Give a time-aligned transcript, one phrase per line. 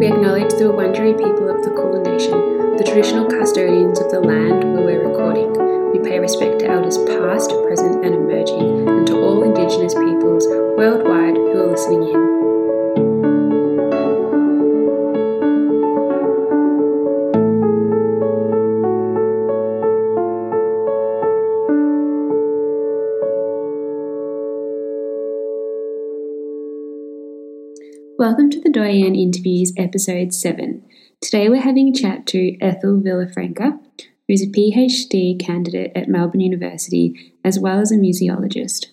[0.00, 2.32] We acknowledge the Wurundjeri people of the Kulin Nation,
[2.78, 5.52] the traditional custodians of the land where we're recording.
[5.92, 11.36] We pay respect to elders past, present, and emerging, and to all Indigenous peoples worldwide
[11.36, 12.39] who are listening in.
[29.14, 30.82] Interviews, episode 7.
[31.20, 33.78] Today we're having a chat to Ethel Villafranca,
[34.26, 38.86] who's a PhD candidate at Melbourne University as well as a museologist.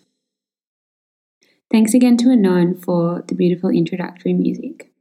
[1.70, 4.92] Thanks again to Anon for the beautiful introductory music.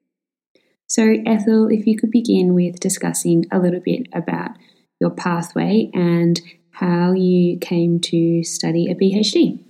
[0.87, 4.53] So, Ethel, if you could begin with discussing a little bit about
[5.01, 6.41] your pathway and
[6.71, 9.65] how you came to study a PhD.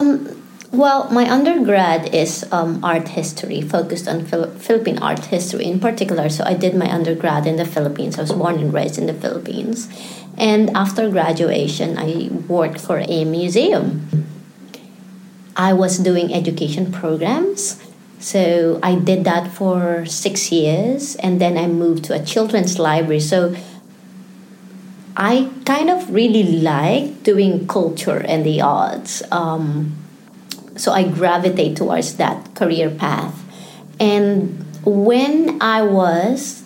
[0.00, 5.80] Um, Well, my undergrad is um, art history, focused on Phil- Philippine art history in
[5.80, 6.28] particular.
[6.28, 8.18] So I did my undergrad in the Philippines.
[8.18, 9.88] I was born and raised in the Philippines.
[10.38, 14.06] And after graduation, I worked for a museum.
[15.56, 17.82] I was doing education programs.
[18.20, 21.16] So I did that for six years.
[21.16, 23.20] And then I moved to a children's library.
[23.20, 23.56] So
[25.16, 29.22] I kind of really like doing culture and the arts.
[29.32, 29.96] Um,
[30.80, 33.36] so I gravitate towards that career path.
[34.00, 36.64] And when I was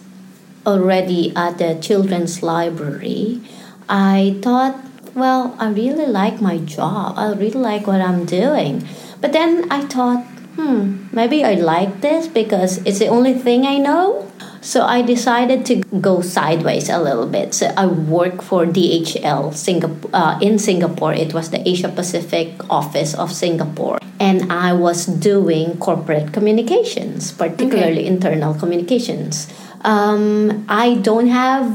[0.65, 3.41] already at the children's library,
[3.89, 4.79] I thought,
[5.15, 7.19] well, I really like my job.
[7.19, 8.87] I really like what I'm doing.
[9.21, 10.23] But then I thought,
[10.55, 14.31] hmm, maybe I like this because it's the only thing I know.
[14.65, 17.53] So I decided to go sideways a little bit.
[17.53, 21.13] So I work for DHL Singapore uh, in Singapore.
[21.13, 28.09] It was the Asia Pacific office of Singapore, and I was doing corporate communications, particularly
[28.09, 28.15] Okay.
[28.17, 29.53] internal communications.
[29.85, 31.69] Um, I don't have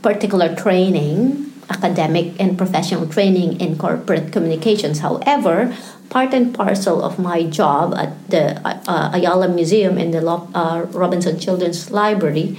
[0.00, 5.00] particular training, academic and professional training in corporate communications.
[5.00, 5.76] However,
[6.10, 11.38] part and parcel of my job at the uh, Ayala Museum and the uh, Robinson
[11.38, 12.58] Children's Library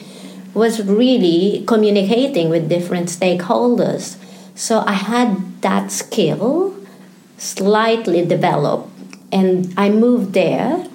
[0.54, 4.18] was really communicating with different stakeholders.
[4.56, 6.76] So I had that skill
[7.38, 8.90] slightly developed,
[9.32, 10.88] and I moved there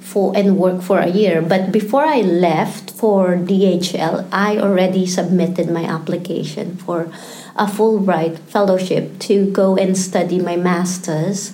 [0.00, 1.42] for and worked for a year.
[1.42, 7.12] But before I left for DHL, I already submitted my application for
[7.56, 11.52] a Fulbright fellowship to go and study my master's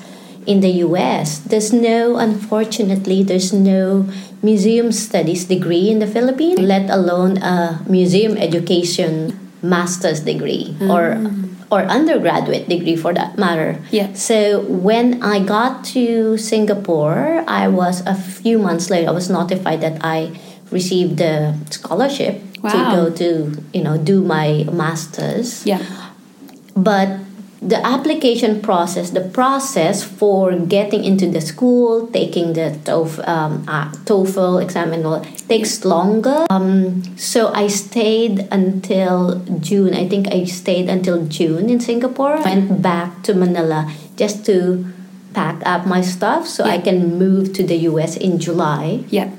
[0.51, 1.39] in the US.
[1.39, 4.11] There's no, unfortunately, there's no
[4.43, 11.55] museum studies degree in the Philippines, let alone a museum education master's degree or mm.
[11.71, 13.79] or undergraduate degree for that matter.
[13.95, 14.11] Yeah.
[14.19, 19.09] So when I got to Singapore, I was a few months later.
[19.09, 20.35] I was notified that I
[20.75, 25.63] received the scholarship to go to you know do my masters.
[25.63, 25.85] Yeah.
[26.75, 27.20] But
[27.63, 33.93] the application process, the process for getting into the school, taking the TOEFL, um, uh,
[34.09, 36.47] TOEFL exam and all, takes longer.
[36.49, 39.93] Um, so I stayed until June.
[39.95, 42.41] I think I stayed until June in Singapore.
[42.43, 44.87] Went back to Manila just to
[45.35, 49.05] pack up my stuff so I can move to the US in July.
[49.11, 49.31] Yeah.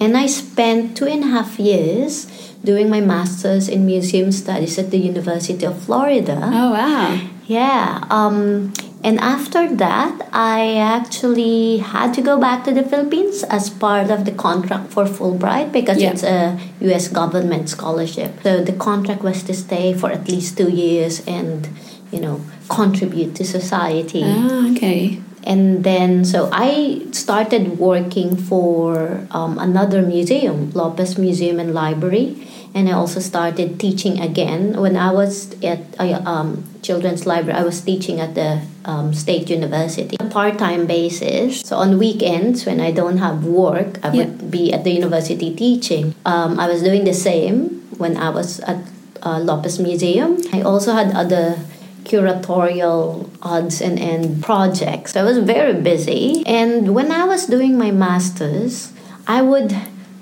[0.00, 2.26] And I spent two and a half years
[2.64, 6.40] doing my master's in museum studies at the University of Florida.
[6.42, 7.20] Oh, wow.
[7.48, 8.04] Yeah.
[8.10, 8.72] Um,
[9.02, 14.24] and after that, I actually had to go back to the Philippines as part of
[14.26, 16.10] the contract for Fulbright because Yeah.
[16.12, 17.08] it's a U.S.
[17.08, 18.42] government scholarship.
[18.42, 21.68] So the contract was to stay for at least two years and,
[22.12, 25.22] you know, contribute to society Ah, okay.
[25.44, 32.36] and then so I started working for um, another museum, Lopez Museum and Library,
[32.74, 34.80] and I also started teaching again.
[34.80, 39.50] When I was at a um, children's library, I was teaching at the um, State
[39.50, 41.60] University, on a part-time basis.
[41.60, 46.14] So on weekends, when I don't have work, I would be at the university teaching.
[46.24, 48.78] Um, I was doing the same when I was at
[49.22, 50.38] uh, Lopez Museum.
[50.52, 51.58] I also had other
[52.04, 55.12] curatorial odds and end projects.
[55.12, 56.42] So I was very busy.
[56.46, 58.92] And when I was doing my master's,
[59.26, 59.76] I would,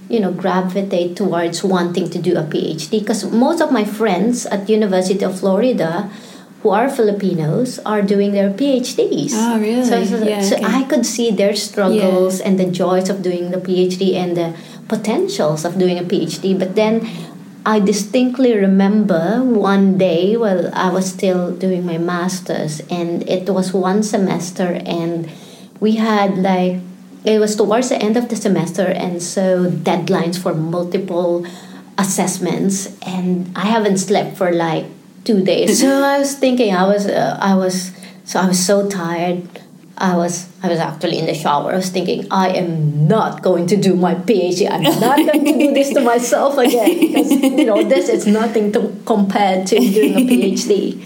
[0.08, 4.68] you know, gravitate towards wanting to do a PhD because most of my friends at
[4.68, 6.10] University of Florida
[6.62, 9.32] who are Filipinos are doing their PhDs.
[9.34, 9.84] Oh, ah, really?
[9.84, 10.64] So, so, Yeah, so okay.
[10.64, 14.56] I could see their struggles and the joys of doing the PhD and the
[14.88, 16.58] potentials of doing a PhD.
[16.58, 17.06] But then
[17.64, 23.72] I distinctly remember one day while I was still doing my master's, and it was
[23.72, 25.30] one semester, and
[25.78, 26.78] we had like
[27.26, 31.44] it was towards the end of the semester, and so deadlines for multiple
[31.98, 34.86] assessments, and I haven't slept for like
[35.24, 35.80] two days.
[35.82, 37.90] so I was thinking, I was, uh, I was,
[38.24, 39.42] so I was so tired.
[39.98, 41.72] I was I was actually in the shower.
[41.72, 44.70] I was thinking, I am not going to do my PhD.
[44.70, 48.72] I'm not going to do this to myself again because you know this is nothing
[48.72, 51.00] to compare to doing a PhD.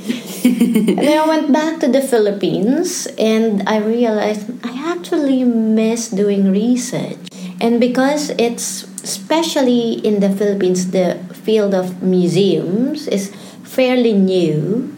[0.44, 6.50] and then I went back to the Philippines and I realized I actually miss doing
[6.50, 7.18] research.
[7.60, 13.30] And because it's especially in the Philippines, the field of museums is
[13.62, 14.96] fairly new.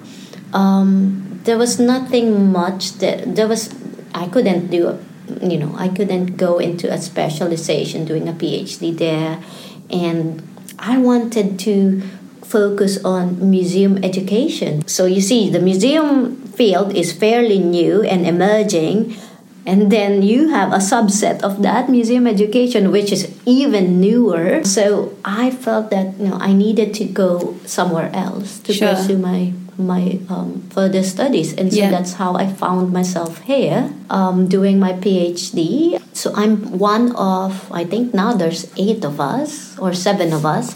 [0.55, 3.75] Um, there was nothing much that there was
[4.14, 4.99] I couldn't do, a,
[5.44, 9.43] you know, I couldn't go into a specialization doing a PhD there.
[9.91, 10.43] And
[10.79, 12.03] I wanted to
[12.44, 14.87] focus on museum education.
[14.87, 19.17] So you see, the museum field is fairly new and emerging.
[19.64, 24.65] And then you have a subset of that museum education, which is even newer.
[24.65, 28.91] So I felt that you know I needed to go somewhere else to sure.
[28.91, 31.91] pursue my my um, further studies and so yeah.
[31.91, 37.85] that's how i found myself here um, doing my phd so i'm one of i
[37.85, 40.75] think now there's eight of us or seven of us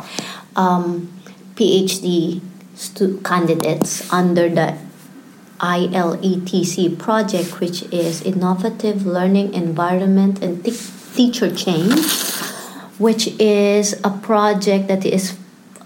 [0.57, 1.13] um,
[1.55, 2.41] phd
[2.75, 4.77] stu- candidates under the
[5.59, 10.65] iletc project which is innovative learning environment and
[11.15, 11.97] teacher change
[12.99, 15.37] which is a project that is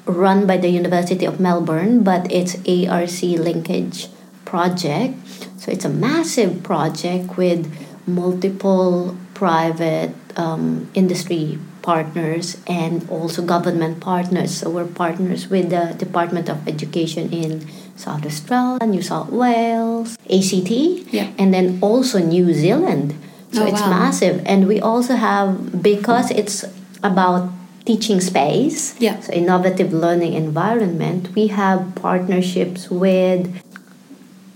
[0.06, 4.08] run by the University of Melbourne, but it's ARC linkage
[4.44, 5.14] project.
[5.56, 7.70] So it's a massive project with
[8.06, 14.58] multiple private um, industry partners and also government partners.
[14.58, 20.70] So we're partners with the Department of Education in South Australia, New South Wales, ACT,
[21.12, 21.32] yeah.
[21.38, 23.14] and then also New Zealand.
[23.52, 23.90] So oh, it's wow.
[23.90, 24.42] massive.
[24.46, 26.64] And we also have, because it's
[27.02, 27.50] about
[27.84, 29.20] teaching space, yeah.
[29.20, 33.48] so innovative learning environment, we have partnerships with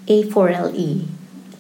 [0.07, 1.07] A4LE,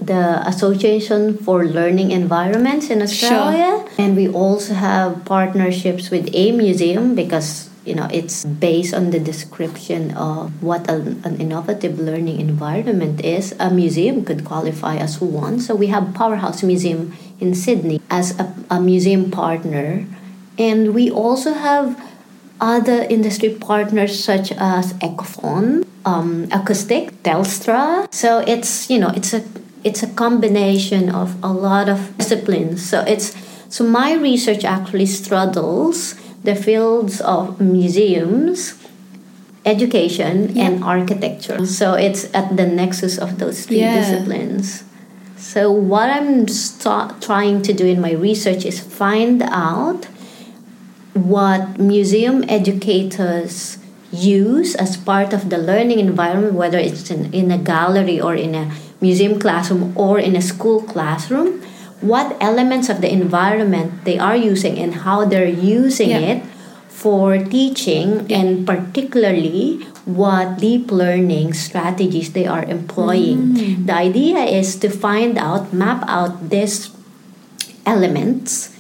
[0.01, 3.89] the Association for Learning Environments in Australia, sure.
[3.99, 9.21] and we also have partnerships with A Museum because you know it's based on the
[9.21, 13.55] description of what an, an innovative learning environment is.
[13.59, 15.61] A museum could qualify as one.
[15.61, 18.01] So we have powerhouse museum in sydney.
[18.11, 20.07] As a, a museum partner
[20.59, 22.01] and we also have
[22.61, 28.13] other industry partners such as Ecophon, um, Acoustic, Telstra.
[28.13, 29.45] So it's you know it's a
[29.83, 32.89] it's a combination of a lot of disciplines.
[32.89, 33.37] So it's
[33.69, 36.15] so my research actually straddles
[36.45, 38.75] the fields of museums,
[39.65, 40.67] education, yeah.
[40.67, 41.67] and architecture.
[41.67, 43.99] So it's at the nexus of those three yeah.
[43.99, 44.85] disciplines.
[45.37, 50.07] So what I'm st- trying to do in my research is find out
[51.15, 53.79] what museum educators
[54.11, 58.55] use as part of the learning environment, whether it's in, in a gallery or in
[58.55, 58.71] a
[59.01, 61.63] museum classroom or in a school classroom,
[62.01, 66.19] what elements of the environment they are using and how they're using yeah.
[66.19, 66.43] it
[66.89, 68.39] for teaching, yeah.
[68.39, 73.55] and particularly what deep learning strategies they are employing.
[73.55, 73.87] Mm.
[73.87, 76.91] The idea is to find out, map out these
[77.85, 78.74] elements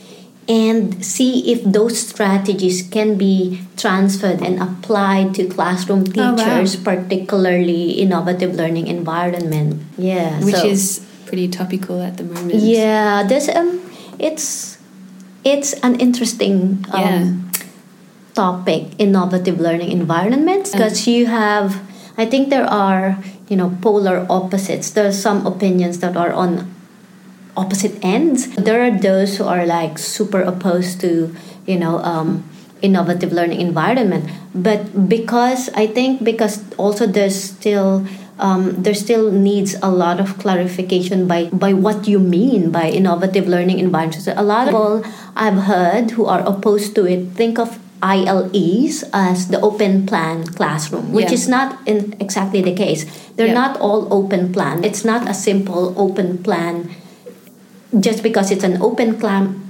[0.49, 6.84] and see if those strategies can be transferred and applied to classroom teachers, oh, wow.
[6.84, 9.82] particularly innovative learning environment.
[9.96, 12.55] Yeah, which so, is pretty topical at the moment.
[12.55, 13.81] Yeah, there's um,
[14.19, 14.79] it's
[15.44, 17.24] it's an interesting um, yeah.
[18.34, 21.81] topic, innovative learning environments, because you have.
[22.17, 24.91] I think there are you know polar opposites.
[24.91, 26.73] There are some opinions that are on
[27.56, 28.49] opposite ends.
[28.56, 31.34] There are those who are like super opposed to,
[31.67, 32.44] you know, um,
[32.82, 34.31] innovative learning environment.
[34.55, 38.06] But because I think because also there's still
[38.39, 43.49] um, there still needs a lot of clarification by by what you mean by innovative
[43.49, 44.23] learning environment.
[44.23, 49.03] So a lot of people I've heard who are opposed to it think of ILEs
[49.15, 51.41] as the open plan classroom, which yeah.
[51.41, 53.08] is not in exactly the case.
[53.37, 53.55] They're yeah.
[53.55, 54.84] not all open plan.
[54.84, 56.93] It's not a simple open plan
[58.01, 59.60] just because it's an open plan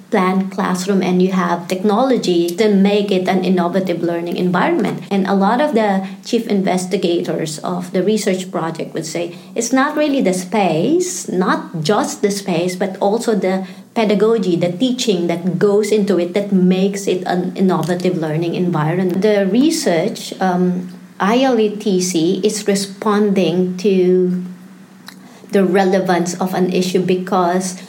[0.51, 5.03] classroom and you have technology to make it an innovative learning environment.
[5.11, 9.97] And a lot of the chief investigators of the research project would say it's not
[9.97, 15.91] really the space, not just the space, but also the pedagogy, the teaching that goes
[15.91, 19.21] into it that makes it an innovative learning environment.
[19.23, 24.45] The research, um, ILETC, is responding to
[25.51, 27.81] the relevance of an issue because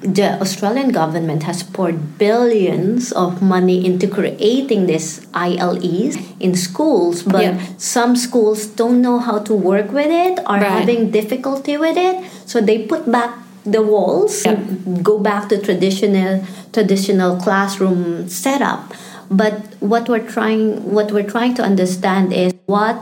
[0.00, 7.42] the Australian government has poured billions of money into creating this ILEs in schools, but
[7.42, 7.58] Yeah.
[7.76, 10.84] some schools don't know how to work with it, are Right.
[10.84, 14.56] having difficulty with it, so they put back the walls, Yeah.
[15.02, 16.40] go back to traditional
[16.72, 18.94] traditional classroom setup.
[19.30, 22.96] But what we're trying what we're trying to understand is what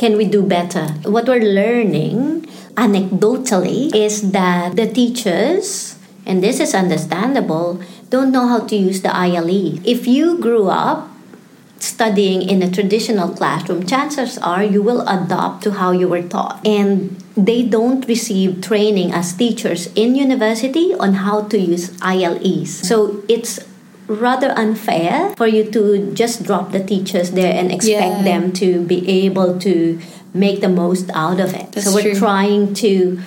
[0.00, 0.88] can we do better?
[1.04, 2.46] What we're learning
[2.76, 5.89] anecdotally is that the teachers,
[6.30, 9.82] and this is understandable, don't know how to use the ILE.
[9.84, 11.10] If you grew up
[11.80, 16.64] studying in a traditional classroom, chances are you will adopt to how you were taught.
[16.64, 22.68] And they don't receive training as teachers in university on how to use ILEs.
[22.86, 23.58] So it's
[24.06, 28.22] rather unfair for you to just drop the teachers there and expect Yeah.
[28.22, 29.98] them to be able to
[30.34, 31.72] make the most out of it.
[31.72, 32.14] That's so we're true.
[32.26, 33.18] trying to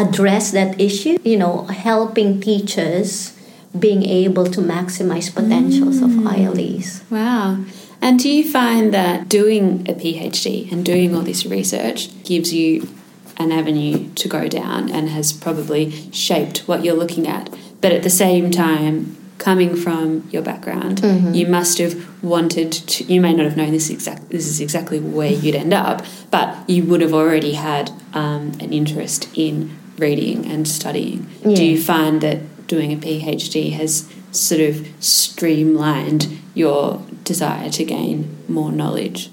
[0.00, 3.36] address that issue, you know, helping teachers
[3.78, 7.08] being able to maximize potentials of ILEs.
[7.10, 7.64] Wow.
[8.02, 12.88] And do you find that doing a PhD and doing all this research gives you
[13.36, 17.50] an avenue to go down and has probably shaped what you're looking at?
[17.80, 21.00] But at the same time, coming from your background,
[21.34, 23.04] you must have wanted to.
[23.04, 24.28] You may not have known this exact.
[24.28, 28.72] This is exactly where you'd end up, but you would have already had um, an
[28.72, 31.28] interest in reading and studying.
[31.42, 38.36] Do you find that doing a PhD has sort of streamlined your desire to gain
[38.48, 39.30] more knowledge?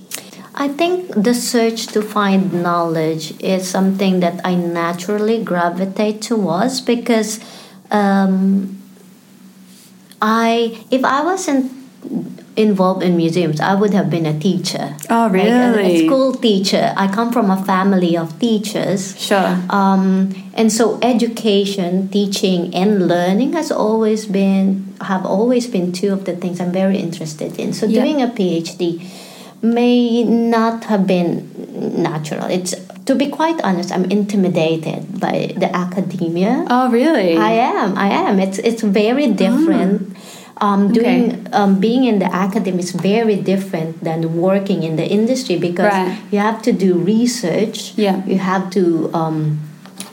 [0.59, 7.39] I think the search to find knowledge is something that I naturally gravitate towards because
[7.91, 8.81] um,
[10.19, 11.71] I, if I wasn't
[12.57, 14.95] involved in museums, I would have been a teacher.
[15.09, 16.91] Oh, Like a- a, school teacher.
[16.97, 19.15] I come from a family of teachers.
[19.17, 19.57] Sure.
[19.69, 26.25] Um, and so education, teaching, and learning has always been have always been two of
[26.25, 27.71] the things I'm very interested in.
[27.73, 28.01] So Yeah.
[28.01, 28.99] doing a PhD
[29.61, 31.45] may not have been
[32.01, 32.45] natural.
[32.49, 32.73] It's
[33.05, 36.65] to be quite honest, I'm intimidated by the academia.
[36.69, 37.37] Oh, really?
[37.37, 37.97] I am.
[37.97, 38.39] I am.
[38.39, 40.17] It's it's very different.
[40.59, 45.57] Um, doing um, being in the academy is very different than working in the industry
[45.57, 46.17] because Right.
[46.31, 47.93] you have to do research.
[47.95, 48.25] Yeah.
[48.25, 49.59] You have to um,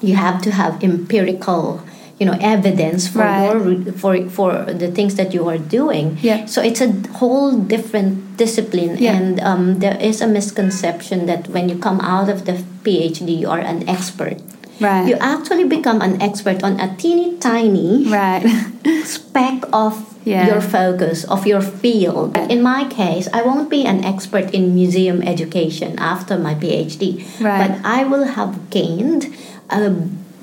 [0.03, 1.81] you have to have empirical
[2.21, 3.57] you know evidence for Right.
[3.57, 6.19] your for for the things that you are doing.
[6.21, 6.45] Yeah.
[6.45, 9.17] So it's a whole different discipline, Yeah.
[9.17, 13.49] and um, there is a misconception that when you come out of the PhD, you
[13.49, 14.39] are an expert.
[14.81, 15.07] Right.
[15.09, 18.45] You actually become an expert on a teeny tiny right.
[19.05, 20.47] speck of Yeah.
[20.49, 22.33] your focus of your field.
[22.49, 27.61] In my case, I won't be an expert in museum education after my PhD, Right.
[27.61, 29.29] but I will have gained
[29.69, 29.91] a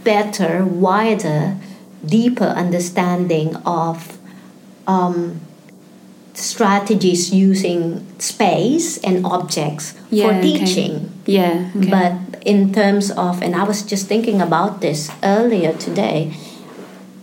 [0.06, 1.58] better, wider,
[2.06, 4.18] deeper understanding of
[4.86, 5.42] um,
[6.34, 10.42] strategies using space and objects Yeah, for okay.
[10.60, 11.12] teaching.
[11.26, 11.70] yeah.
[11.76, 11.90] Okay.
[11.90, 12.14] But
[12.46, 16.34] in terms of, and I was just thinking about this earlier today,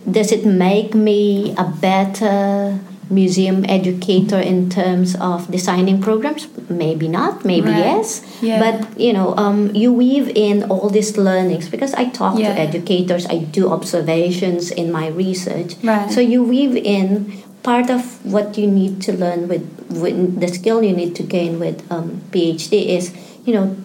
[0.09, 6.47] does it make me a better museum educator in terms of designing programs?
[6.69, 7.97] Maybe not, maybe Right.
[7.97, 8.21] yes.
[8.41, 8.59] Yeah.
[8.61, 12.53] But you know, um, you weave in all these learnings because I talk Yeah.
[12.53, 15.75] to educators, I do observations in my research.
[15.83, 16.11] Right.
[16.11, 20.81] So you weave in part of what you need to learn with, with the skill
[20.83, 23.13] you need to gain with um, PhD is
[23.45, 23.75] you know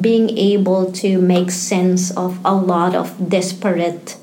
[0.00, 4.16] being able to make sense of a lot of disparate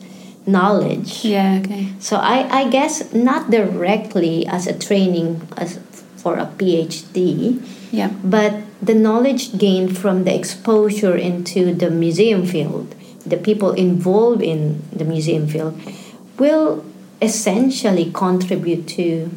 [0.45, 1.23] knowledge.
[1.23, 1.61] yeah.
[1.63, 1.87] Okay.
[1.99, 5.79] So I, I guess not directly as a training as
[6.17, 8.09] for a PhD, Yeah.
[8.23, 12.93] but the knowledge gained from the exposure into the museum field,
[13.25, 15.79] the people involved in the museum field,
[16.37, 16.83] will
[17.23, 19.29] essentially contribute to,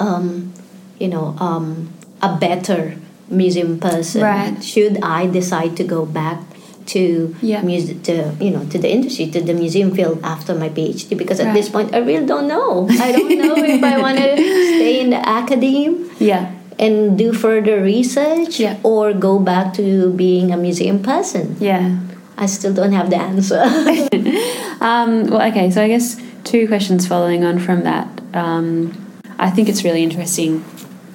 [0.00, 0.52] um,
[0.98, 1.92] you know, um,
[2.22, 2.96] a better
[3.30, 4.22] museum person.
[4.22, 4.62] Right.
[4.62, 6.40] Should I decide to go back
[6.86, 7.62] to Yeah.
[7.62, 11.40] muse- to you know to the industry to the museum field after my PhD because
[11.40, 11.56] at Right.
[11.56, 12.84] this point I really don't know.
[13.00, 16.52] I don't know if I want to stay in the academe Yeah.
[16.78, 18.76] and do further research Yeah.
[18.84, 21.56] or go back to being a museum person.
[21.58, 21.96] Yeah.
[22.36, 23.64] I still don't have the answer.
[24.84, 28.08] Um, well, okay, so I guess two questions following on from that.
[28.34, 30.64] Um, I think it's really interesting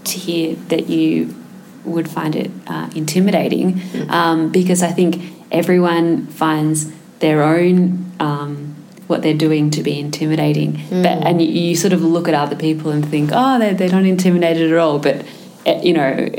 [0.03, 1.35] to hear that you
[1.85, 5.21] would find it uh, intimidating um, because I think
[5.51, 8.75] everyone finds their own um,
[9.07, 10.73] what they're doing to be intimidating.
[10.89, 13.89] But and you, you sort of look at other people and think, oh, they're, they're
[13.91, 14.99] not intimidated at all.
[14.99, 15.25] But
[15.65, 16.29] eh, you know,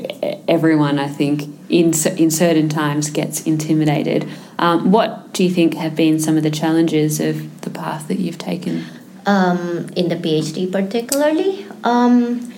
[0.46, 4.28] everyone I think in in certain times gets intimidated.
[4.58, 8.18] Um, what do you think have been some of the challenges of the path that
[8.18, 8.84] you've taken?
[9.26, 11.66] um, in the PhD particularly.
[11.84, 12.50] Um,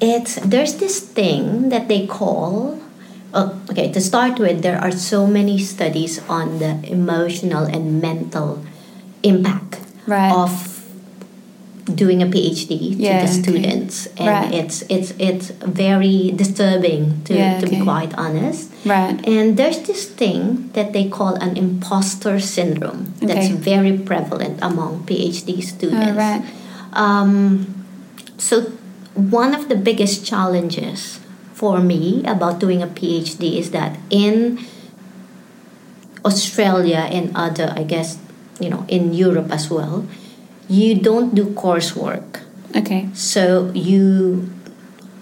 [0.00, 2.78] it's there's this thing that they call
[3.32, 8.62] uh, okay to start with there are so many studies on the emotional and mental
[9.22, 10.30] impact Right.
[10.30, 10.75] of
[11.94, 13.42] doing a PhD Yeah, to the okay.
[13.42, 14.54] students and Right.
[14.54, 19.14] it's it's it's very disturbing to, Yeah, to be quite honest Right.
[19.26, 25.62] and there's this thing that they call an imposter syndrome that's very prevalent among PhD
[25.62, 26.10] students.
[26.10, 26.42] Oh, right.
[26.92, 27.66] Um,
[28.38, 28.72] so,
[29.14, 31.20] one of the biggest challenges
[31.54, 34.58] for me about doing a PhD is that in
[36.24, 38.18] Australia and other, I guess,
[38.60, 40.04] you know, in Europe as well,
[40.68, 42.40] you don't do coursework.
[42.74, 43.08] Okay.
[43.14, 44.50] So, you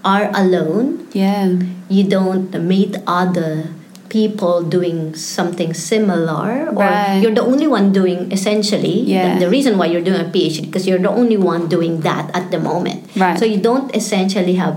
[0.05, 1.57] are alone Yeah.
[1.89, 3.71] you don't meet other
[4.13, 7.19] people doing something similar or Right.
[7.25, 9.35] you're the only one doing essentially Yeah.
[9.41, 12.29] the, the reason why you're doing a phd because you're the only one doing that
[12.37, 13.39] at the moment Right.
[13.39, 14.77] so you don't essentially have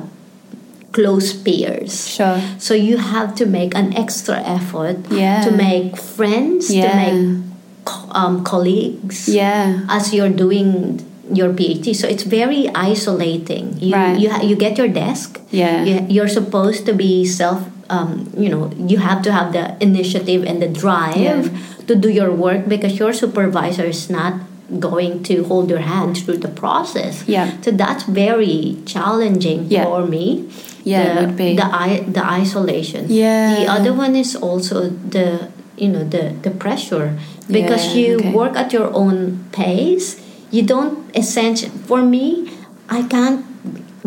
[0.95, 2.39] close peers Sure.
[2.57, 5.43] so you have to make an extra effort Yeah.
[5.43, 6.95] to make friends to Yeah.
[6.95, 7.46] make co-
[8.11, 9.81] um, colleagues Yeah.
[9.89, 10.99] as you're doing
[11.33, 11.93] your PhD.
[11.95, 13.75] So it's very isolating.
[13.79, 14.19] You Right.
[14.19, 15.39] you, ha- you get your desk.
[15.51, 15.83] Yeah.
[15.83, 17.63] You, you're supposed to be self.
[17.89, 21.47] Um, you know, you have to have the initiative and the drive Yeah.
[21.87, 24.33] to do your work because your supervisor is not
[24.79, 27.23] going to hold your hand through the process.
[27.27, 27.51] Yeah.
[27.61, 29.85] So that's very challenging Yeah.
[29.85, 30.49] for me.
[30.83, 31.55] Yeah, the, would be.
[31.55, 33.05] the i the isolation.
[33.07, 33.55] Yeah.
[33.59, 37.15] The other one is also the you know the the pressure
[37.49, 38.31] because Yeah, you okay.
[38.31, 40.19] work at your own pace.
[40.51, 41.71] You don't essentially.
[41.87, 42.51] For me,
[42.89, 43.43] I can't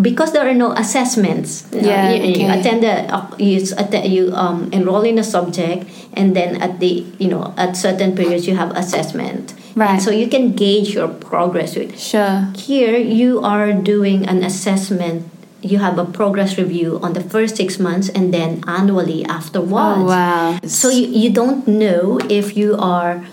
[0.01, 1.67] because there are no assessments.
[1.73, 3.61] You Yeah, you, you attend the uh, you
[4.05, 8.47] you um, enroll in a subject and then at the you know at certain periods
[8.49, 9.55] you have assessment.
[9.77, 9.91] Right.
[9.91, 12.51] And so you can gauge your progress with Sure.
[12.57, 15.30] here you are doing an assessment
[15.63, 20.05] you have a progress review on the first six months and then annually afterwards Oh
[20.07, 20.59] wow.
[20.65, 23.25] so you, you don't know if you are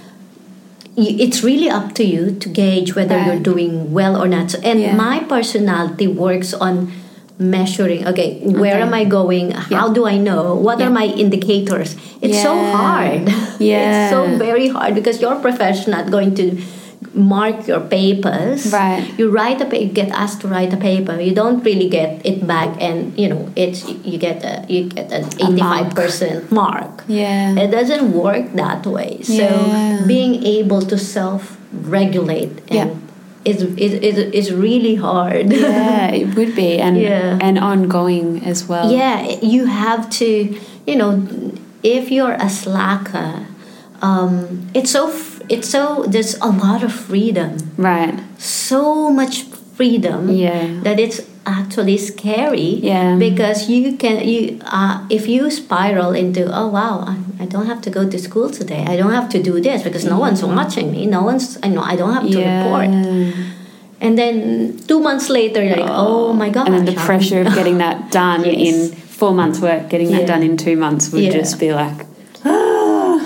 [0.95, 4.59] you, it's really up to you to gauge whether you're doing well or not So-
[4.63, 4.95] and Yeah.
[4.95, 6.91] my personality works on
[7.39, 8.81] measuring okay where Okay.
[8.81, 10.87] am i going how do i know what Yeah.
[10.87, 14.09] are my indicators it's so hard Yeah.
[14.09, 16.57] it's so very hard because your profession not going to
[17.17, 19.03] mark your papers Right.
[19.17, 22.21] you write a pa- you get asked to write a paper you don't really get
[22.25, 27.55] it back and you know it's you get a you get an 85% mark Yeah.
[27.57, 30.03] it doesn't work that way so Yeah.
[30.07, 32.81] being able to self-regulate Yeah.
[32.83, 33.01] and
[33.45, 37.37] is, is, is, is really hard yeah, it would be, and Yeah.
[37.41, 38.91] and ongoing as well.
[38.91, 40.27] yeah you have to
[40.85, 41.23] you know
[41.83, 43.45] if you're a slacker
[44.01, 45.07] um, it's so
[45.49, 48.15] it's so there's a lot of freedom Right.
[48.37, 49.43] so much
[49.77, 50.79] freedom Yeah.
[50.83, 53.15] that it's actually scary Yeah.
[53.15, 57.81] because you can you uh, if you spiral into oh wow I, I don't have
[57.83, 60.91] to go to school today I don't have to do this because no one's watching
[60.91, 62.63] me no one's I know I don't have to yeah.
[62.63, 62.89] report
[64.01, 67.53] and then two months later you're like oh, my god And then the pressure of
[67.55, 68.57] getting that done Yes.
[68.67, 68.75] in
[69.17, 70.27] four months' work, getting that Yeah.
[70.33, 71.31] done in two months would Yeah.
[71.31, 72.05] just be like,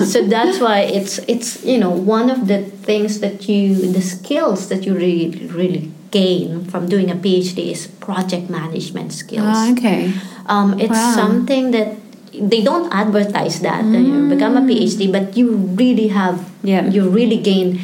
[0.06, 4.70] so that's why it's it's you know one of the things that you the skills
[4.70, 9.48] that you really really gain from doing a PhD is project management skills.
[9.48, 10.12] oh, okay.
[10.48, 11.16] Um, it's Wow.
[11.16, 11.96] something that
[12.34, 16.90] they don't advertise that uh, you become a PhD, but you really have Yeah.
[16.90, 17.80] you really gain.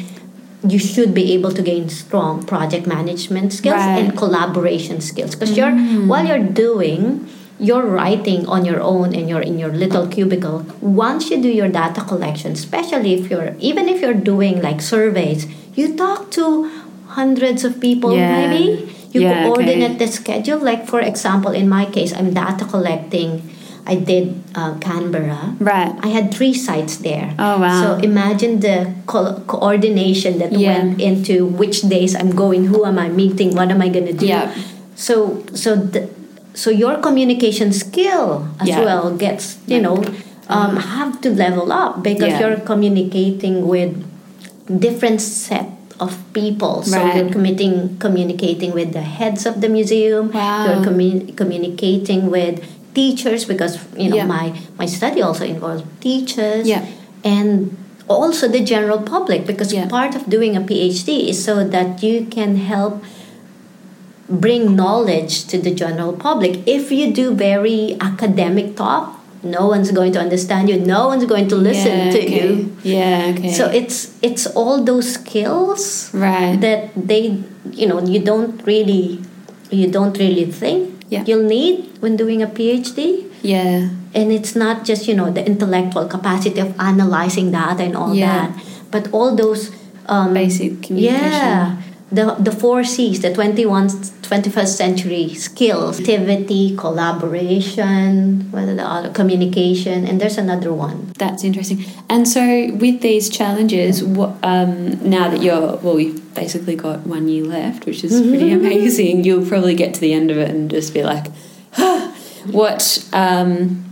[0.66, 3.98] You should be able to gain strong project management skills Right.
[4.04, 5.72] and collaboration skills because you're
[6.10, 7.24] while you're doing
[7.60, 11.68] you're writing on your own and you're in your little cubicle once you do your
[11.68, 16.70] data collection especially if you're even if you're doing like surveys you talk to
[17.18, 18.30] hundreds of people Yeah.
[18.46, 20.04] maybe you Yeah, coordinate okay.
[20.06, 23.42] the schedule like for example in my case i'm data collecting
[23.86, 25.96] i did uh, canberra Right.
[26.04, 27.82] i had three sites there Oh, wow.
[27.82, 30.78] so imagine the co- coordination that Yeah.
[30.78, 34.12] went into which days i'm going who am i meeting what am i going to
[34.12, 34.52] do Yeah.
[34.94, 36.06] so so the,
[36.62, 38.24] so your communication skill
[38.60, 38.84] as Yeah.
[38.88, 39.98] well gets you know
[40.56, 42.40] um, have to level up because Yeah.
[42.40, 43.92] you're communicating with
[44.86, 45.68] different set
[46.00, 47.16] of people so Right.
[47.16, 50.66] you're committing communicating with the heads of the museum Wow.
[50.66, 52.54] you're commu- communicating with
[52.94, 54.26] teachers because you know Yeah.
[54.36, 54.46] my
[54.80, 56.84] my study also involves teachers Yeah.
[57.24, 57.76] and
[58.08, 59.86] also the general public because Yeah.
[59.98, 62.94] part of doing a phd is so that you can help
[64.28, 66.60] bring knowledge to the general public.
[66.66, 70.78] If you do very academic talk, no one's going to understand you.
[70.78, 72.48] No one's going to listen yeah, to okay.
[72.48, 72.76] you.
[72.82, 73.52] Yeah, okay.
[73.52, 76.60] So it's it's all those skills right.
[76.60, 79.20] that they you know you don't really
[79.70, 81.24] you don't really think Yeah.
[81.24, 83.24] you'll need when doing a PhD.
[83.42, 83.88] yeah.
[84.14, 88.48] And it's not just you know the intellectual capacity of analyzing data and all Yeah.
[88.48, 88.50] that,
[88.90, 89.70] but all those
[90.08, 91.30] um, Basic communication.
[91.30, 91.76] yeah
[92.10, 99.10] the the four C's the 21 21st century skills activity collaboration what are the other
[99.10, 101.84] communication and there's another one That's interesting.
[102.08, 107.28] And so, with these challenges, what, um, now that you're, well, you've basically got one
[107.28, 110.70] year left, which is pretty amazing, you'll probably get to the end of it and
[110.70, 111.26] just be like,
[111.76, 112.16] ah,
[112.46, 113.84] what, um,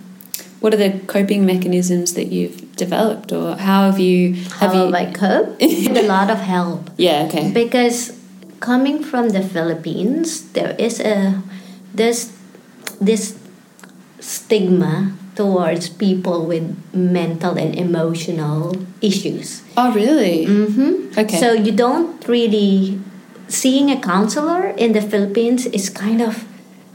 [0.60, 4.84] what are the coping mechanisms that you've developed, or how have you, how have you,
[4.92, 6.90] have I cope with a lot of help.
[6.96, 8.12] Yeah, okay, because
[8.60, 11.42] coming from the Philippines, there is a
[11.94, 12.32] there's
[13.00, 13.36] this
[14.20, 19.62] stigma towards people with mental and emotional issues.
[19.76, 21.18] oh, really, Mm-hmm.
[21.18, 22.98] okay, So you don't really
[23.48, 26.44] seeing a counselor in the Philippines is kind of,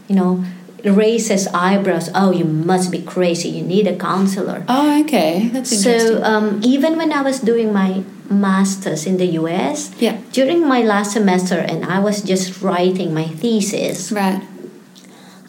[0.09, 0.43] you know,
[0.83, 2.09] raises eyebrows.
[2.15, 3.49] Oh, you must be crazy.
[3.49, 4.63] You need a counselor.
[4.67, 9.25] oh, okay, that's interesting, So um, even when I was doing my masters in the
[9.43, 14.41] U.S., yeah, during my last semester, and I was just writing my thesis, right,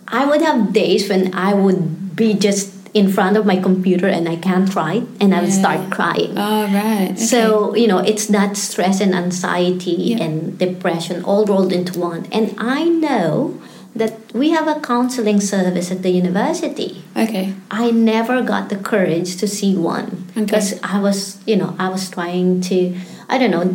[0.09, 4.29] I would have days when I would be just in front of my computer and
[4.29, 5.61] I can't write, and I would Yeah.
[5.65, 6.37] start crying.
[6.37, 7.17] oh, right, okay.
[7.17, 10.25] So, you know, it's that stress and anxiety Yeah.
[10.25, 12.27] and depression all rolled into one.
[12.31, 13.55] And I know
[13.95, 17.03] that we have a counseling service at the university.
[17.17, 20.45] okay, I never got the courage to see one Okay.
[20.47, 22.97] because I was, you know, I was trying to,
[23.29, 23.67] I don't know,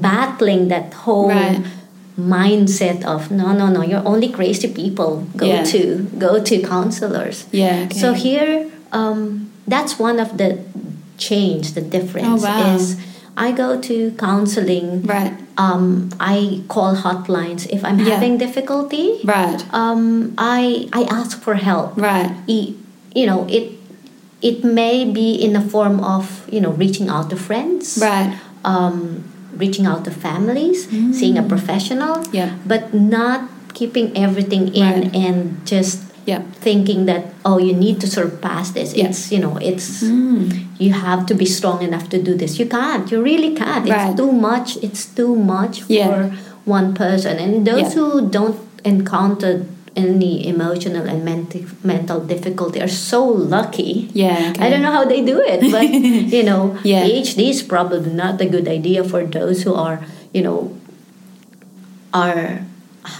[0.00, 1.64] battling that whole Right.
[2.18, 5.64] mindset of no, no, no, you're only crazy people go Yeah.
[5.64, 7.46] to go to counselors.
[7.52, 7.98] yeah, okay.
[7.98, 10.58] So here, um, that's one of the
[11.16, 12.74] change, the difference Oh, wow.
[12.76, 12.96] is
[13.36, 15.02] I go to counseling.
[15.06, 18.14] right, Um, I call hotlines if I'm Yeah.
[18.16, 19.20] having difficulty.
[19.24, 23.72] right, Um, I I ask for help right, you know it
[24.40, 28.32] it may be in the form of you know reaching out to friends right,
[28.64, 29.22] um,
[29.56, 35.14] reaching out to families seeing a professional yeah, but not keeping everything in Right.
[35.14, 39.06] and just yeah, thinking that oh you need to surpass this Yeah.
[39.12, 40.48] it's you know it's mm.
[40.84, 44.10] You have to be strong enough to do this you can't you really can't Right.
[44.10, 46.32] it's too much it's too much for Yeah.
[46.78, 47.94] one person and those Yeah.
[48.00, 48.58] who don't
[48.92, 49.52] encounter
[49.94, 53.20] any emotional and mental mental difficulty are so
[53.54, 54.62] lucky yeah, okay.
[54.64, 55.84] I don't know how they do it, but
[56.36, 57.04] you know, Yeah.
[57.04, 59.96] PhD is probably not a good idea for those who are,
[60.32, 60.58] you know,
[62.12, 62.60] are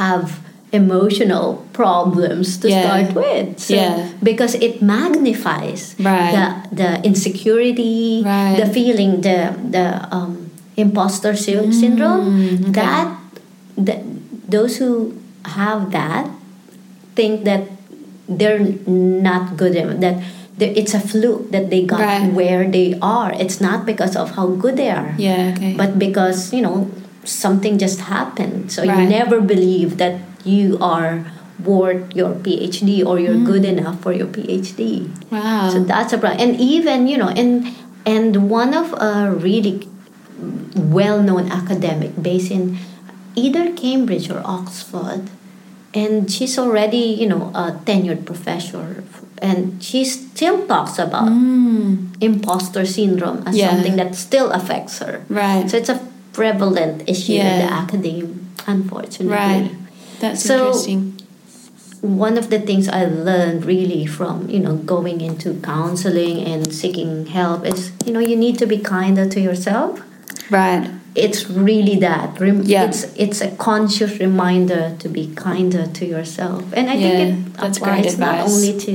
[0.00, 0.40] have
[0.72, 2.82] emotional problems to Yeah.
[2.88, 3.60] start with.
[3.60, 4.08] So, Yeah.
[4.24, 6.32] because it magnifies Right.
[6.32, 8.56] the the insecurity, Right.
[8.56, 12.24] the feeling, the the um, imposter sy- syndrome.
[12.32, 12.80] Mm, okay.
[12.80, 13.08] That
[13.76, 14.00] that
[14.48, 15.12] those who
[15.44, 16.28] have that
[17.14, 17.68] think that
[18.28, 20.16] they're not good at that
[20.62, 22.30] it's a fluke that they got Right.
[22.32, 26.52] where they are it's not because of how good they are yeah, okay, but because
[26.54, 26.86] you know
[27.26, 31.24] something just happened so you never believe that you are
[31.64, 36.40] worth your phd or you're good enough for your phd wow, so that's a problem
[36.40, 37.68] and even you know and
[38.04, 39.86] and one of a really
[40.74, 42.78] well-known academic based in
[43.36, 45.30] either cambridge or oxford
[45.94, 49.04] and she's already you know a tenured professor
[49.38, 52.08] and she still talks about mm.
[52.20, 53.70] imposter syndrome as Yeah.
[53.70, 56.00] something that still affects her right, so it's a
[56.32, 57.82] prevalent issue in the Yeah.
[57.84, 59.70] academe unfortunately right.
[60.22, 61.02] That's So- interesting.
[62.02, 67.26] one of the things I learned really from you know going into counseling and seeking
[67.38, 69.92] help is you know you need to be kinder to yourself.
[70.50, 70.84] Right.
[71.14, 72.28] It's really that.
[72.40, 72.84] Rem- Yeah.
[72.88, 77.66] It's it's a conscious reminder to be kinder to yourself, and I Yeah, think it
[77.68, 78.92] applies not only to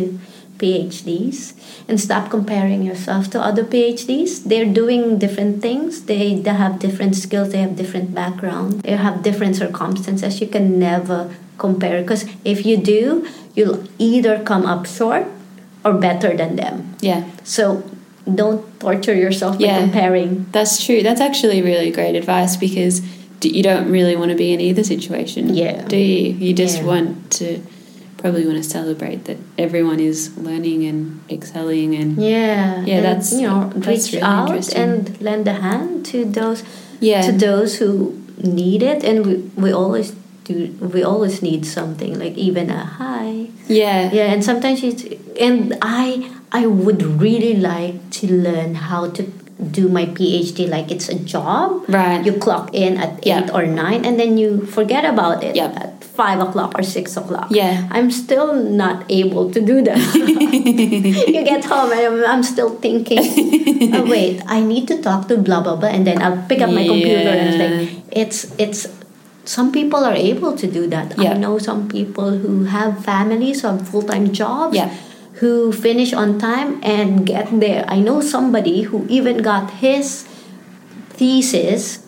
[0.57, 1.53] PhDs.
[1.87, 4.43] And stop comparing yourself to other PhDs.
[4.43, 6.03] They're doing different things.
[6.03, 7.51] They, they have different skills.
[7.51, 8.81] They have different background.
[8.81, 10.41] They have different circumstances.
[10.41, 15.25] You can never compare because if you do, you'll either come up short
[15.85, 16.95] or better than them.
[17.01, 17.29] Yeah.
[17.43, 17.83] So
[18.33, 19.79] don't torture yourself by Yeah.
[19.79, 20.47] comparing.
[20.51, 21.01] That's true.
[21.01, 23.01] That's actually really great advice because
[23.41, 25.53] you don't really want to be in either situation.
[25.53, 25.83] Yeah.
[25.87, 26.33] Do you?
[26.33, 26.85] You just Yeah.
[26.85, 27.61] want to
[28.17, 33.33] probably want to celebrate that everyone is learning and excelling and Yeah, Yeah, and, that's-
[33.33, 34.81] you know that's reach really out interesting.
[34.81, 36.63] and lend a hand to those
[36.99, 37.21] yeah.
[37.27, 40.13] to those who need it, and we we always
[40.45, 44.09] do we always need something like even a hi Yeah.
[44.13, 45.03] yeah and sometimes it's
[45.39, 49.23] and i i would really like to learn how to
[49.59, 52.23] do my phd like it's a job Right.
[52.25, 53.43] you clock in at Yeah.
[53.43, 55.96] eight or nine and then you forget about it Yep.
[56.19, 57.87] Five o'clock or six o'clock Yeah.
[57.95, 58.49] i'm still
[58.83, 59.99] not able to do that
[61.33, 63.21] you get home and I'm, I'm still thinking
[63.95, 66.71] oh wait i need to talk to blah blah blah and then i'll pick up
[66.79, 67.57] my computer and Yeah.
[67.57, 68.81] think it's it's
[69.45, 71.33] some people are able to do that Yeah.
[71.33, 74.89] i know some people who have families or full-time jobs Yeah.
[75.39, 80.25] who finish on time and get there i know somebody who even got his
[81.19, 81.99] thesis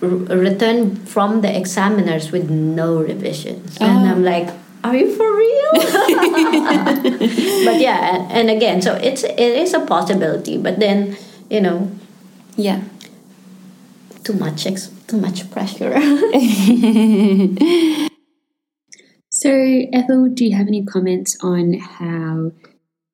[0.00, 4.10] returned from the examiners with no revisions and Oh.
[4.12, 4.48] i'm like
[4.84, 5.72] are you for real
[7.66, 11.16] but yeah and, and again so it's it is a possibility but then
[11.50, 11.90] you know
[12.56, 12.80] Yeah.
[14.24, 15.94] too much ex- too much pressure
[19.30, 19.50] So,
[19.92, 22.52] Ethel, do you have any comments on how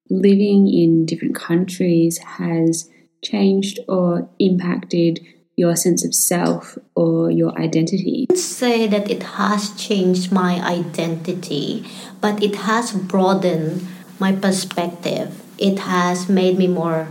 [0.08, 2.88] living in different countries has
[3.22, 5.20] changed or impacted
[5.56, 8.26] your sense of self or your identity?
[8.34, 11.84] say that it has changed my identity,
[12.20, 13.86] but it has broadened
[14.18, 15.42] my perspective.
[15.58, 17.08] It has made me more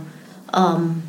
[0.52, 1.02] um,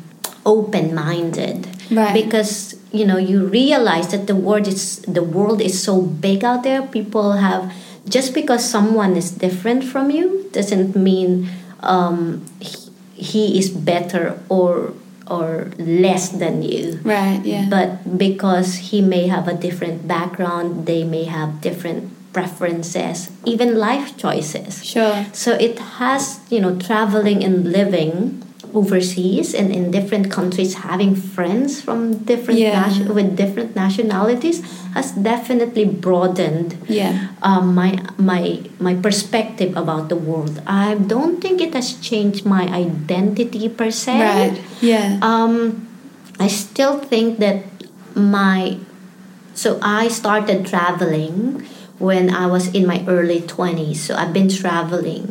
[0.44, 2.12] open-minded Right.
[2.14, 6.62] because you know you realize that the world is the world is so big out
[6.64, 6.82] there.
[6.82, 7.72] People have
[8.08, 11.48] just because someone is different from you doesn't mean
[11.80, 14.92] um, he, he is better or
[15.28, 17.66] or less than you Right, yeah.
[17.68, 24.16] but because he may have a different background they may have different preferences even life
[24.16, 25.26] choices Sure.
[25.32, 28.42] so it has you know traveling and living
[28.74, 32.88] overseas and in different countries having friends from different Yeah.
[33.12, 34.62] with different nationalities
[34.94, 37.28] has definitely broadened Yeah.
[37.42, 42.64] um, my my my perspective about the world i don't think it has changed my
[42.72, 44.56] identity per se Right.
[44.80, 45.18] Yeah.
[45.22, 45.86] um,
[46.38, 47.64] I still think that
[48.14, 48.76] my
[49.56, 51.64] so I started traveling
[51.96, 54.04] when I was in my early twenties.
[54.04, 55.24] So I've been traveling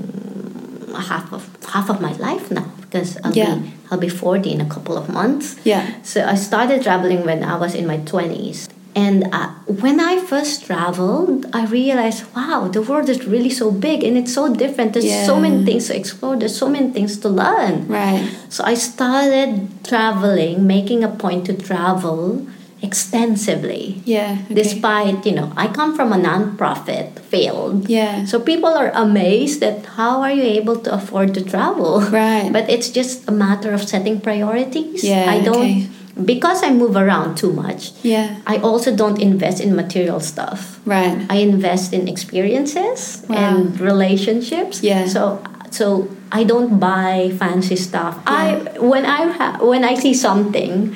[0.98, 3.56] half of half of my life now because I'll Yeah.
[3.56, 5.56] be I'll be forty in a couple of months.
[5.64, 5.84] Yeah.
[6.04, 8.68] So I started traveling when I was in my 20s.
[8.96, 9.50] And uh,
[9.84, 14.34] when I first traveled, I realized, wow, the world is really so big and it's
[14.34, 14.94] so different.
[14.94, 17.90] There's so many things to explore, there's so many things to learn.
[17.90, 18.24] Right.
[18.48, 22.48] So I started traveling, making a point to travel
[22.82, 24.02] extensively.
[24.06, 24.40] Yeah.
[24.46, 24.54] okay.
[24.56, 27.90] Despite, you know, I come from a nonprofit field.
[27.90, 28.26] Yeah.
[28.26, 32.02] So people are amazed that how are you able to afford to travel?
[32.02, 32.52] Right.
[32.56, 35.04] But it's just a matter of setting priorities.
[35.04, 35.88] Yeah, I don't okay.
[36.24, 37.92] because I move around too much.
[38.04, 38.40] Yeah.
[38.48, 40.80] I also don't invest in material stuff.
[40.86, 41.26] Right.
[41.30, 43.36] I invest in experiences Wow.
[43.36, 44.84] and relationships.
[44.84, 45.08] Yeah.
[45.08, 48.16] So so I don't buy fancy stuff.
[48.28, 50.96] I when I ha- when I see something,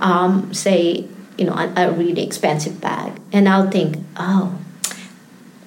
[0.00, 1.08] um, say
[1.38, 4.58] you know a, a really expensive bag, and I'll think, oh,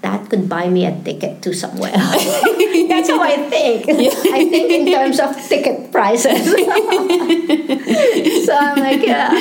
[0.02, 1.92] that could buy me a ticket to somewhere.
[1.92, 3.90] That's how I think.
[3.90, 6.46] I think in terms of ticket prices.
[8.46, 9.32] so I'm like, yeah.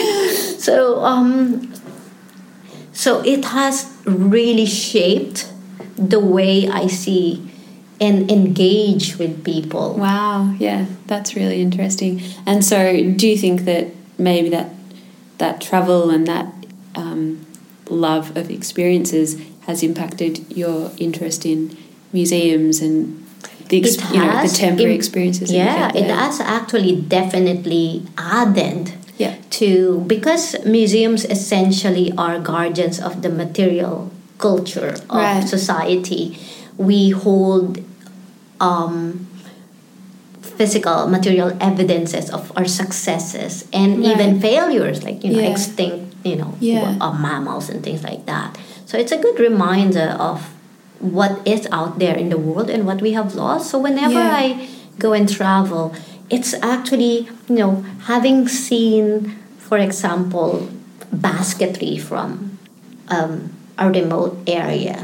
[0.59, 1.73] So um,
[2.93, 5.51] so it has really shaped
[5.97, 7.51] the way I see
[8.01, 9.95] and engage with people.
[9.95, 10.55] Wow.
[10.59, 10.87] Yeah.
[11.07, 12.23] That's really interesting.
[12.47, 13.89] And so, do you think that
[14.19, 14.71] maybe that
[15.43, 16.47] that travel and that
[16.95, 17.45] um,
[17.89, 19.29] love of experiences
[19.67, 21.77] has impacted your interest in
[22.13, 23.17] museums and
[23.69, 25.51] the ex- It you know the temporary im- experiences?
[25.53, 29.35] Yeah, it has actually definitely added Yeah.
[29.61, 35.49] to because museums essentially are guardians of the material culture of Right.
[35.57, 36.25] society.
[36.77, 37.79] We hold
[38.61, 39.27] um,
[40.61, 44.13] physical material evidences of our successes and Right.
[44.13, 45.53] even failures, like you know Yeah.
[45.57, 47.01] extinct, you know, Yeah.
[47.01, 48.51] uh, mammals and things like that.
[48.85, 50.39] So it's a good reminder of
[51.01, 53.65] what is out there in the world and what we have lost.
[53.73, 54.43] So whenever Yeah.
[54.45, 54.47] I
[55.05, 55.85] go and travel,
[56.29, 57.15] it's actually,
[57.49, 57.73] you know,
[58.13, 59.09] having seen,
[59.57, 60.69] for example,
[61.11, 62.29] basketry from
[63.09, 63.33] um,
[63.79, 64.99] a remote area,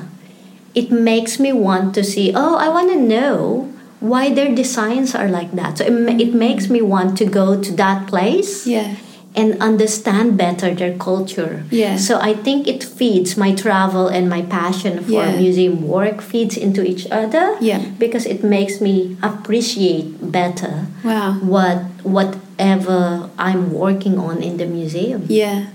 [0.81, 5.29] it makes me want to see, oh, I want to know why their designs are
[5.29, 5.79] like that.
[5.79, 8.97] So it, it makes me want to go to that place Yeah.
[9.35, 11.65] and understand better their culture.
[11.71, 11.97] Yeah.
[11.97, 15.37] So I think it feeds my travel and my passion for Yeah.
[15.37, 17.57] museum work feeds into each other.
[17.61, 17.81] Yeah.
[17.99, 21.39] Because it makes me appreciate better Wow.
[21.43, 25.25] what whatever I'm working on in the museum.
[25.29, 25.67] Yeah.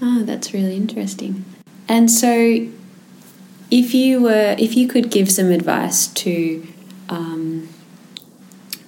[0.00, 1.44] Oh, that's really interesting.
[1.88, 2.30] And so,
[3.70, 6.32] if you were, if you could give some advice to
[7.08, 7.45] um,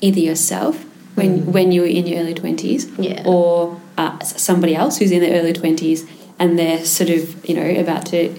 [0.00, 0.84] either yourself
[1.14, 3.22] when when you were in your early twenties, Yeah.
[3.26, 6.06] or uh, somebody else who's in their early twenties
[6.38, 8.34] and they're sort of you know about to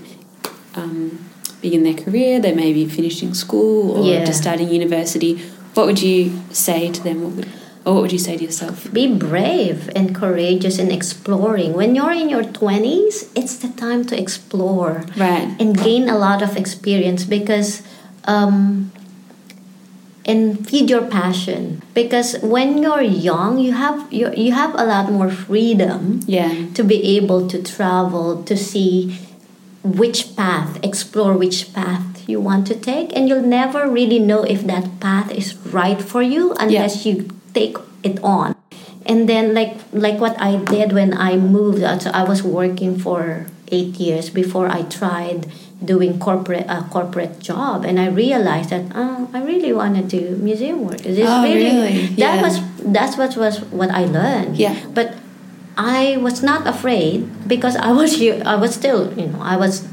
[0.76, 1.20] um,
[1.62, 4.24] begin their career, they may be finishing school or Yeah.
[4.26, 5.42] just starting university.
[5.74, 7.22] What would you say to them?
[7.24, 7.48] What would,
[7.86, 8.92] or what would you say to yourself?
[8.94, 11.74] be brave and courageous in exploring.
[11.74, 15.48] When you're in your 20s, it's the time to explore Right.
[15.60, 17.82] and gain a lot of experience because
[18.26, 18.92] um,
[20.26, 21.82] and feed your passion.
[21.94, 26.68] Because when you're young you have you, you have a lot more freedom Yeah.
[26.76, 29.18] to be able to travel to see
[29.84, 33.16] which path explore which path you want to take.
[33.16, 37.78] And you'll never really know if that path is right for you unless you take
[38.04, 38.56] it on.
[39.06, 42.94] And then like like what i did when i moved out so i was working
[43.00, 45.50] for eight years before i tried
[45.84, 50.36] doing corporate a corporate job and i realized that oh, i really want to do
[50.44, 52.08] museum work This Oh, really?
[52.20, 52.42] that Yeah.
[52.44, 54.76] was that's what was what i learned Yeah.
[54.94, 55.16] but
[55.80, 59.88] I was not afraid because I was I was still you know I was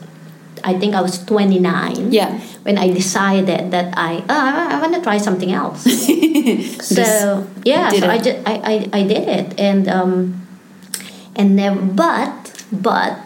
[0.66, 2.42] I think I was 29 Yeah.
[2.66, 5.87] when I decided that I oh, I, I want to try something else
[6.83, 10.42] so yeah so I, just, I, I I did it and um
[11.38, 12.35] and then but
[12.75, 13.22] but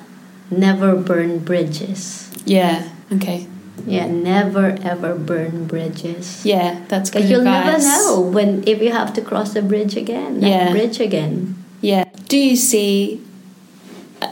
[0.50, 2.88] never burn bridges Yeah.
[3.12, 3.46] Okay.
[3.86, 7.82] yeah never ever burn bridges Yeah, that's good you'll advice.
[7.84, 10.70] never know when if you have to cross the bridge again Yeah.
[10.72, 12.04] bridge again Yeah.
[12.28, 13.22] Do you see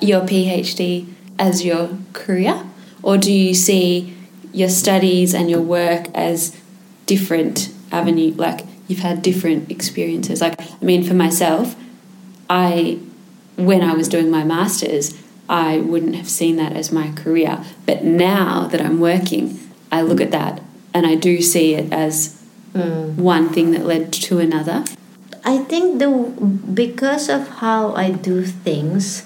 [0.03, 1.07] your PhD
[1.39, 2.61] as your career,
[3.03, 4.13] or do you see
[4.53, 6.55] your studies and your work as
[7.07, 8.35] different avenue?
[8.37, 10.41] Like you've had different experiences.
[10.43, 11.75] Like I mean, for myself,
[12.51, 12.99] I
[13.57, 15.15] when I was doing my masters,
[15.49, 17.65] I wouldn't have seen that as my career.
[17.87, 19.59] But now that I'm working,
[19.91, 22.39] I look at that and I do see it as
[22.73, 24.85] one thing that led to another.
[25.45, 26.11] I think the
[26.75, 29.25] because of how I do things,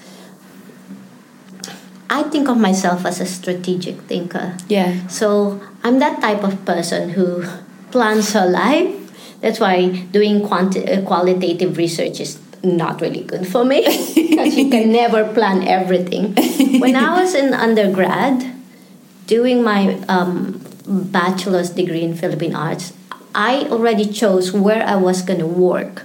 [2.08, 4.56] I think of myself as a strategic thinker.
[4.68, 5.06] Yeah.
[5.08, 7.44] So I'm that type of person who
[7.90, 8.98] plans her life.
[9.40, 13.83] That's why doing quanti- uh, qualitative research is not really good for me
[14.14, 16.35] because you can never plan everything.
[16.81, 18.53] When I was in undergrad,
[19.27, 22.92] doing my um, bachelor's degree in Philippine arts,
[23.35, 26.05] I already chose where I was going to work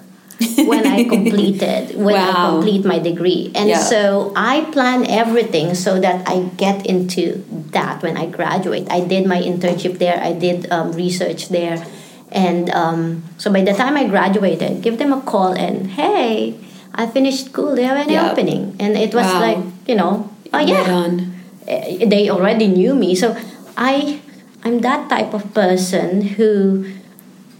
[0.55, 3.79] when I completed when I complete my degree, and Yeah.
[3.79, 8.87] so I plan everything so that I get into that when I graduate.
[8.89, 10.21] I did my internship there.
[10.21, 11.83] I did um, research there,
[12.31, 16.55] and um, so by the time I graduated, give them a call and hey,
[16.93, 17.75] I finished school.
[17.75, 18.31] Do you have any Yep.
[18.31, 18.75] opening?
[18.79, 19.39] And it was Wow.
[19.41, 21.33] like you know, oh yeah, on.
[21.67, 23.35] eh, they already knew me so
[23.77, 24.19] i
[24.63, 26.83] i'm that type of person who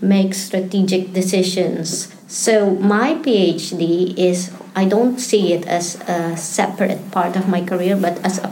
[0.02, 3.82] makes strategic decisions so my phd
[4.18, 8.50] is i don't see it as a separate part of my career but as a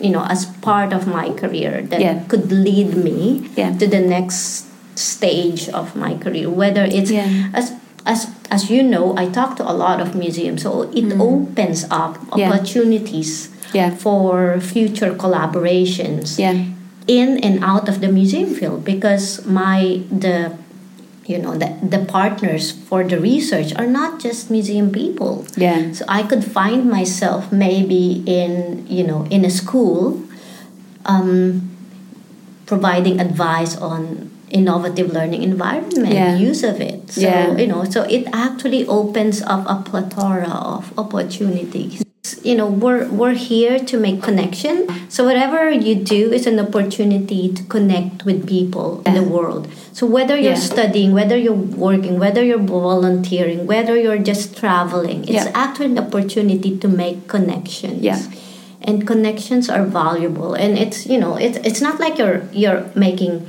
[0.00, 2.22] you know as part of my career that Yeah.
[2.28, 3.74] could lead me Yeah.
[3.78, 4.67] to the next
[4.98, 7.50] stage of my career whether it's Yeah.
[7.54, 7.72] as
[8.06, 12.18] as as you know i talk to a lot of museums so it opens up
[12.32, 12.48] Mm.
[12.48, 13.90] Opportunities Yeah.
[14.04, 16.56] for future collaborations Yeah.
[17.06, 20.52] in and out of the museum field because my the
[21.28, 25.92] you know the, the partners for the research are not just museum people Yeah.
[25.92, 30.00] so i could find myself maybe in you know in a school
[31.04, 31.68] um,
[32.66, 36.36] providing advice on innovative learning environment Yeah.
[36.36, 37.56] use of it so Yeah.
[37.56, 42.02] you know so it actually opens up a plethora of opportunities
[42.42, 47.48] you know we're we're here to make connection so whatever you do is an opportunity
[47.52, 50.72] to connect with people in the world so whether you're Yeah.
[50.72, 55.50] studying whether you're working whether you're volunteering whether you're just traveling it's Yeah.
[55.64, 58.20] actually an opportunity to make connections Yeah.
[58.82, 63.46] and connections are valuable and it's you know it's it's not like you're you're making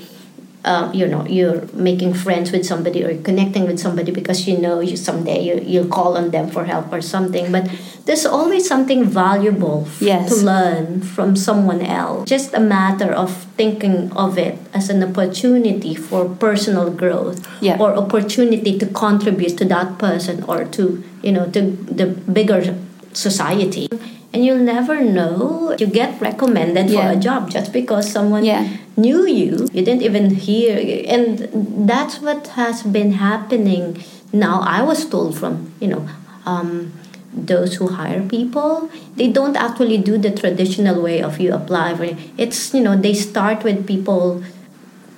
[0.65, 4.80] uh, you know you're making friends with somebody or connecting with somebody because you know
[4.82, 7.69] you someday you, you'll call on them for help or something but
[8.06, 10.29] there's always something valuable f- Yes.
[10.29, 15.96] to learn from someone else just a matter of thinking of it as an opportunity
[15.96, 17.77] for personal growth Yeah.
[17.79, 21.62] or opportunity to contribute to that person or to you know to
[22.00, 22.75] the bigger
[23.13, 23.88] society
[24.34, 27.12] and you'll never know you get recommended Yeah.
[27.12, 28.67] for a job just because someone Yeah.
[28.98, 30.75] knew you you didn't even hear
[31.15, 31.50] and
[31.92, 33.98] that's what has been happening
[34.32, 36.04] now i was told from you know
[36.46, 36.92] um,
[37.34, 42.04] those who hire people they don't actually do the traditional way of you apply for
[42.04, 42.17] it.
[42.38, 44.44] it's you know they start with people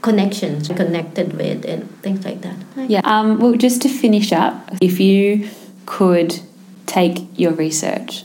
[0.02, 2.56] connections connected with and things like that
[2.88, 3.02] Yeah.
[3.04, 5.48] Um, well, just to finish up, if you
[5.86, 6.40] could
[6.88, 8.24] take your research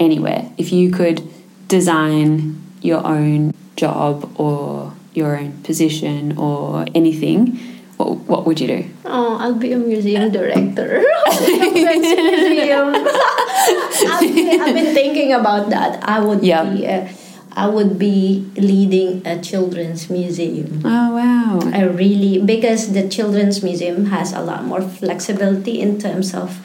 [0.00, 1.22] anywhere, if you could
[1.68, 7.58] design your own job or your own position or anything,
[7.96, 8.90] what, what would you do?
[9.04, 11.04] Oh, I'll be a museum director.
[11.30, 12.94] museum.
[12.96, 16.02] I've, been, I've been thinking about that.
[16.08, 16.64] I would Yeah.
[16.64, 16.86] be.
[16.86, 17.08] Uh,
[17.52, 20.82] I would be leading a children's museum.
[20.84, 21.58] Oh, wow.
[21.74, 26.56] I really because the children's museum has a lot more flexibility in terms of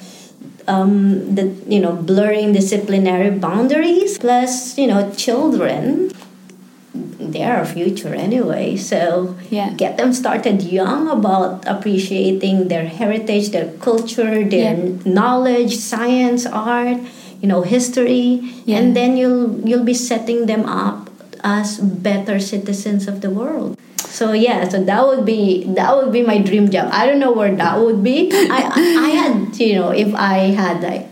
[0.68, 4.18] um, the you know blurring disciplinary boundaries.
[4.18, 6.12] Plus, you know, children
[7.20, 8.76] they are our future anyway.
[8.78, 9.72] So Yeah.
[9.76, 14.96] get them started young about appreciating their heritage, their culture, their Yeah.
[15.06, 16.98] knowledge, science, art,
[17.42, 18.78] you know, history, Yeah.
[18.80, 21.10] and then you'll you'll be setting them up
[21.46, 23.78] as better citizens of the world.
[24.02, 26.90] So yeah, so that would be that would be my dream job.
[26.92, 28.32] I don't know where that would be.
[28.34, 31.08] I I had you know if I had like,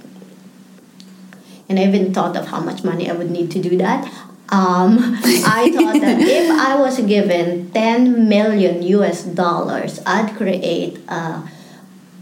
[1.70, 4.10] and I even thought of how much money I would need to do that.
[4.50, 4.98] Um,
[5.46, 9.24] I thought that if I was given ten million U.S.
[9.24, 11.44] dollars, I'd create a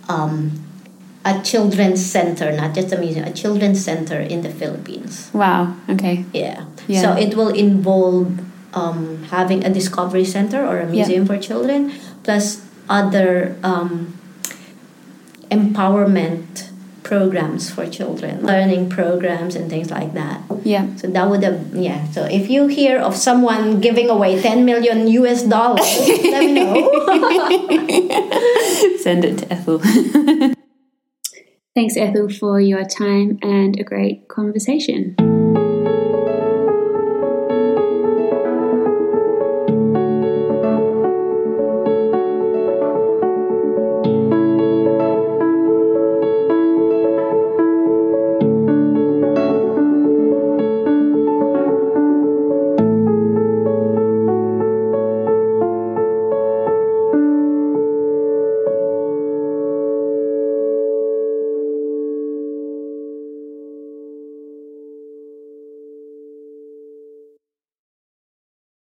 [0.09, 0.61] um,
[1.23, 5.29] a children's center, not just a museum, a children's center in the Philippines.
[5.33, 5.77] Wow.
[5.89, 6.25] Okay.
[6.33, 6.65] Yeah.
[6.91, 7.01] Yeah.
[7.01, 8.39] So it will involve
[8.73, 10.91] um, having a discovery center or a Yeah.
[11.07, 11.91] museum for children,
[12.23, 14.17] plus other um,
[15.49, 16.67] empowerment
[17.03, 20.41] programs for children, learning programs and things like that.
[20.63, 20.87] Yeah.
[20.95, 22.07] So that would have yeah.
[22.11, 26.87] So if you hear of someone giving away ten million US dollars, let me know.
[29.03, 29.79] Send it to Ethel.
[31.75, 35.15] Thanks, Ethel, for your time and a great conversation.